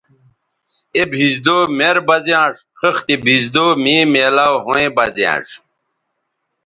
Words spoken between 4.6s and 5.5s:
ھویں بہ زیانݜ